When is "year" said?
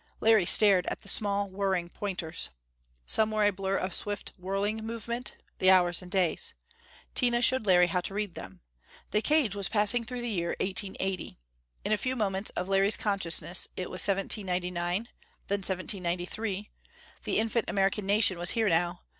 10.31-10.55